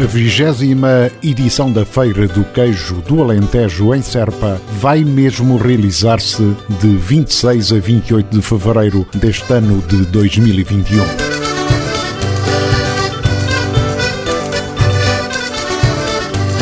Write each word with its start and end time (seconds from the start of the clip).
A 0.00 0.06
vigésima 0.06 1.10
edição 1.24 1.72
da 1.72 1.84
Feira 1.84 2.28
do 2.28 2.44
Queijo 2.44 3.02
do 3.02 3.20
Alentejo 3.20 3.92
em 3.92 4.00
Serpa 4.00 4.60
vai 4.78 5.02
mesmo 5.02 5.56
realizar-se 5.56 6.54
de 6.80 6.96
26 6.96 7.72
a 7.72 7.78
28 7.80 8.36
de 8.36 8.40
fevereiro 8.40 9.04
deste 9.14 9.52
ano 9.52 9.82
de 9.88 10.06
2021. 10.06 11.37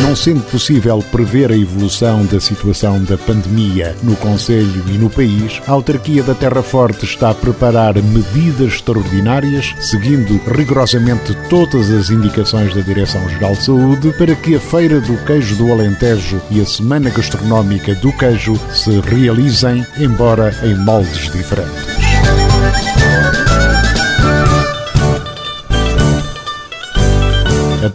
Não 0.06 0.14
sendo 0.14 0.40
possível 0.52 1.02
prever 1.10 1.50
a 1.50 1.56
evolução 1.56 2.24
da 2.26 2.38
situação 2.38 3.02
da 3.02 3.18
pandemia 3.18 3.96
no 4.04 4.14
Conselho 4.14 4.84
e 4.86 4.92
no 4.92 5.10
país, 5.10 5.60
a 5.66 5.72
autarquia 5.72 6.22
da 6.22 6.32
Terra 6.32 6.62
Forte 6.62 7.04
está 7.04 7.30
a 7.30 7.34
preparar 7.34 8.00
medidas 8.00 8.74
extraordinárias, 8.74 9.74
seguindo 9.80 10.40
rigorosamente 10.46 11.36
todas 11.50 11.90
as 11.90 12.08
indicações 12.08 12.72
da 12.72 12.82
Direção-Geral 12.82 13.54
de 13.54 13.64
Saúde, 13.64 14.12
para 14.12 14.36
que 14.36 14.54
a 14.54 14.60
Feira 14.60 15.00
do 15.00 15.16
Queijo 15.24 15.56
do 15.56 15.72
Alentejo 15.72 16.40
e 16.52 16.60
a 16.60 16.64
Semana 16.64 17.10
Gastronómica 17.10 17.92
do 17.96 18.12
Queijo 18.12 18.54
se 18.72 19.00
realizem, 19.00 19.84
embora 19.98 20.54
em 20.62 20.76
moldes 20.76 21.32
diferentes. 21.32 21.95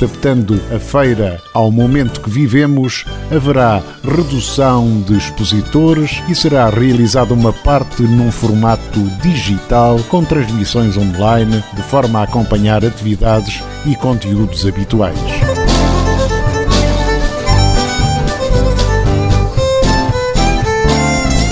Adaptando 0.02 0.60
a 0.76 0.80
feira 0.80 1.40
ao 1.54 1.70
momento 1.70 2.22
que 2.22 2.30
vivemos, 2.30 3.06
haverá 3.30 3.84
redução 4.04 5.00
de 5.02 5.16
expositores 5.16 6.24
e 6.28 6.34
será 6.34 6.68
realizada 6.72 7.36
uma 7.36 7.54
parte 7.54 8.02
num 8.02 8.32
formato 8.32 9.00
digital 9.22 10.00
com 10.10 10.24
transmissões 10.24 10.98
online 10.98 11.64
de 11.76 11.84
forma 11.84 12.20
a 12.20 12.24
acompanhar 12.24 12.84
atividades 12.84 13.62
e 13.86 13.96
conteúdos 13.96 14.66
habituais. 14.66 15.20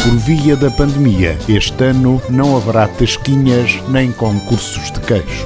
Por 0.04 0.18
via 0.18 0.56
da 0.56 0.72
pandemia, 0.72 1.38
este 1.48 1.84
ano 1.84 2.20
não 2.28 2.58
haverá 2.58 2.88
tasquinhas 2.88 3.80
nem 3.90 4.12
concursos 4.12 4.92
de 4.92 5.00
queijo. 5.02 5.46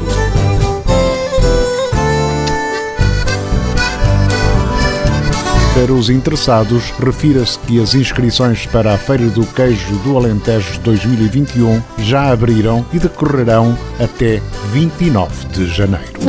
Para 5.84 5.92
os 5.92 6.10
interessados, 6.10 6.92
refira-se 6.92 7.60
que 7.60 7.78
as 7.78 7.94
inscrições 7.94 8.66
para 8.66 8.94
a 8.94 8.98
Feira 8.98 9.28
do 9.28 9.46
Queijo 9.48 9.94
do 9.98 10.16
Alentejo 10.16 10.80
2021 10.80 11.84
já 11.98 12.32
abriram 12.32 12.86
e 12.94 13.00
decorrerão 13.00 13.78
até 14.00 14.42
29 14.72 15.48
de 15.48 15.68
janeiro. 15.68 16.22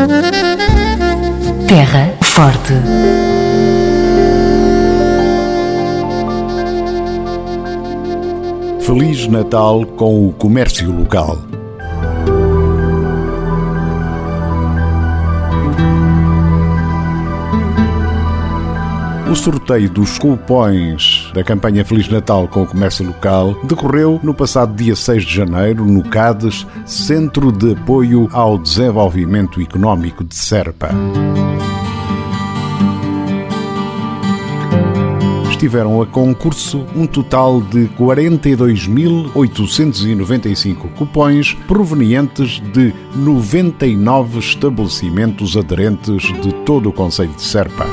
Terra 1.68 2.16
Forte. 2.20 2.72
Feliz 8.80 9.28
Natal 9.28 9.86
com 9.86 10.26
o 10.26 10.32
comércio 10.32 10.90
local. 10.90 11.53
O 19.34 19.36
sorteio 19.36 19.90
dos 19.90 20.16
cupões 20.16 21.28
da 21.34 21.42
campanha 21.42 21.84
Feliz 21.84 22.08
Natal 22.08 22.46
com 22.46 22.62
o 22.62 22.66
Comércio 22.68 23.04
Local 23.04 23.58
decorreu 23.64 24.20
no 24.22 24.32
passado 24.32 24.72
dia 24.76 24.94
6 24.94 25.24
de 25.24 25.34
janeiro 25.34 25.84
no 25.84 26.08
CADES, 26.08 26.64
Centro 26.86 27.50
de 27.50 27.72
Apoio 27.72 28.28
ao 28.30 28.56
Desenvolvimento 28.56 29.60
Económico 29.60 30.22
de 30.22 30.36
Serpa. 30.36 30.90
estiveram 35.50 36.00
a 36.00 36.06
concurso 36.06 36.86
um 36.94 37.04
total 37.06 37.60
de 37.60 37.88
42.895 37.98 40.92
cupões 40.96 41.54
provenientes 41.66 42.62
de 42.72 42.94
99 43.16 44.38
estabelecimentos 44.38 45.56
aderentes 45.56 46.22
de 46.22 46.52
todo 46.64 46.90
o 46.90 46.92
Conselho 46.92 47.32
de 47.32 47.42
Serpa. 47.42 47.84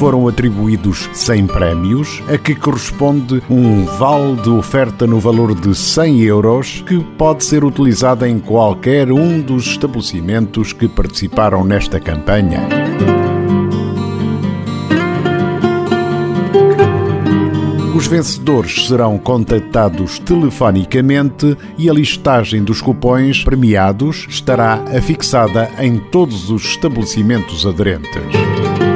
Foram 0.00 0.26
atribuídos 0.26 1.10
100 1.12 1.46
prémios, 1.48 2.22
a 2.26 2.38
que 2.38 2.54
corresponde 2.54 3.42
um 3.50 3.84
vale 3.84 4.36
de 4.36 4.48
oferta 4.48 5.06
no 5.06 5.20
valor 5.20 5.54
de 5.54 5.74
100 5.74 6.22
euros, 6.22 6.82
que 6.86 6.98
pode 7.18 7.44
ser 7.44 7.64
utilizado 7.64 8.24
em 8.24 8.38
qualquer 8.38 9.12
um 9.12 9.42
dos 9.42 9.66
estabelecimentos 9.66 10.72
que 10.72 10.88
participaram 10.88 11.64
nesta 11.64 12.00
campanha. 12.00 12.66
Os 17.94 18.06
vencedores 18.06 18.86
serão 18.86 19.18
contactados 19.18 20.18
telefonicamente 20.18 21.54
e 21.76 21.90
a 21.90 21.92
listagem 21.92 22.64
dos 22.64 22.80
cupões 22.80 23.44
premiados 23.44 24.26
estará 24.30 24.82
afixada 24.96 25.70
em 25.78 25.98
todos 25.98 26.48
os 26.48 26.64
estabelecimentos 26.64 27.66
aderentes. 27.66 28.89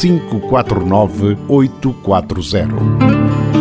549 0.00 1.36
840. 1.46 3.57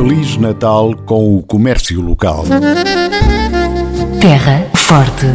Feliz 0.00 0.38
Natal 0.38 0.96
com 1.04 1.36
o 1.36 1.42
comércio 1.42 2.00
local. 2.00 2.44
Terra 4.18 4.66
Forte. 4.72 5.26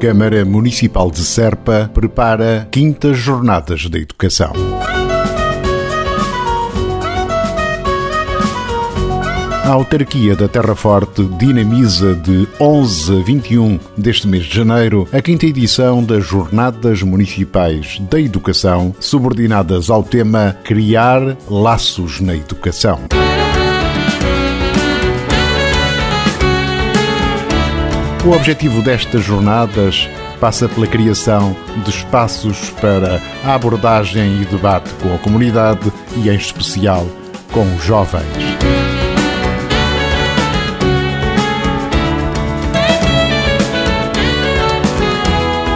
Câmara 0.00 0.42
Municipal 0.46 1.10
de 1.10 1.20
Serpa 1.20 1.90
prepara 1.92 2.66
quintas 2.70 3.18
jornadas 3.18 3.90
da 3.90 3.98
educação. 3.98 4.54
A 9.66 9.70
autarquia 9.70 10.36
da 10.36 10.46
Terra 10.46 10.76
Forte 10.76 11.24
dinamiza 11.24 12.14
de 12.14 12.46
11 12.60 13.18
a 13.20 13.24
21 13.24 13.80
deste 13.98 14.28
mês 14.28 14.44
de 14.44 14.54
janeiro 14.54 15.08
a 15.12 15.20
quinta 15.20 15.44
edição 15.44 16.04
das 16.04 16.24
Jornadas 16.24 17.02
Municipais 17.02 17.98
da 18.08 18.20
Educação, 18.20 18.94
subordinadas 19.00 19.90
ao 19.90 20.04
tema 20.04 20.56
Criar 20.62 21.36
Laços 21.50 22.20
na 22.20 22.36
Educação. 22.36 23.00
O 28.24 28.30
objetivo 28.30 28.80
destas 28.82 29.24
jornadas 29.24 30.08
passa 30.38 30.68
pela 30.68 30.86
criação 30.86 31.56
de 31.82 31.90
espaços 31.90 32.70
para 32.80 33.20
abordagem 33.44 34.42
e 34.42 34.44
debate 34.44 34.94
com 35.02 35.12
a 35.12 35.18
comunidade 35.18 35.92
e, 36.18 36.30
em 36.30 36.36
especial, 36.36 37.04
com 37.52 37.64
os 37.74 37.82
jovens. 37.82 38.55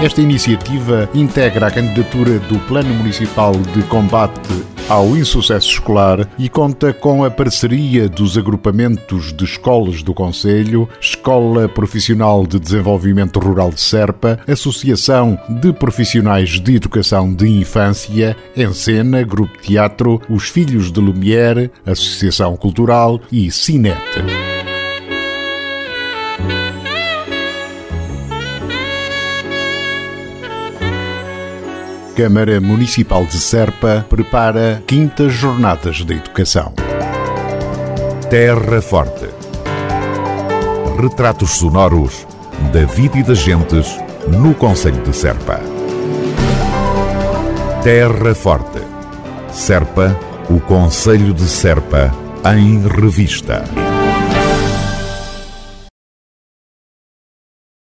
Esta 0.03 0.23
iniciativa 0.23 1.11
integra 1.13 1.67
a 1.67 1.71
candidatura 1.71 2.39
do 2.39 2.59
Plano 2.61 2.95
Municipal 2.95 3.53
de 3.53 3.83
Combate 3.83 4.49
ao 4.89 5.15
insucesso 5.15 5.69
escolar 5.69 6.27
e 6.39 6.49
conta 6.49 6.93
com 6.95 7.23
a 7.23 7.31
parceria 7.31 8.09
dos 8.09 8.39
agrupamentos 8.39 9.31
de 9.31 9.45
escolas 9.45 10.03
do 10.03 10.15
Conselho, 10.15 10.89
Escola 10.99 11.69
Profissional 11.69 12.47
de 12.47 12.59
Desenvolvimento 12.59 13.39
Rural 13.39 13.71
de 13.71 13.81
Serpa, 13.81 14.41
Associação 14.49 15.39
de 15.61 15.71
Profissionais 15.71 16.59
de 16.59 16.77
Educação 16.77 17.33
de 17.33 17.47
Infância, 17.47 18.35
Encena, 18.57 19.23
Grupo 19.23 19.59
Teatro, 19.61 20.21
Os 20.31 20.49
Filhos 20.49 20.91
de 20.91 20.99
Lumière, 20.99 21.71
Associação 21.85 22.57
Cultural 22.57 23.21
e 23.31 23.51
Cinet. 23.51 24.01
Câmara 32.21 32.61
Municipal 32.61 33.25
de 33.25 33.39
Serpa 33.39 34.05
prepara 34.07 34.83
quintas 34.87 35.33
jornadas 35.33 36.05
de 36.05 36.13
educação. 36.13 36.71
Terra 38.29 38.83
Forte. 38.83 39.31
Retratos 41.01 41.53
sonoros 41.53 42.27
da 42.75 42.85
vida 42.85 43.17
e 43.17 43.23
das 43.23 43.39
gentes 43.39 43.99
no 44.29 44.55
Conselho 44.55 45.03
de 45.03 45.17
Serpa. 45.17 45.63
Terra 47.83 48.35
Forte. 48.35 48.83
Serpa, 49.51 50.15
o 50.51 50.61
Conselho 50.61 51.33
de 51.33 51.49
Serpa, 51.49 52.15
em 52.55 52.87
revista. 52.87 53.65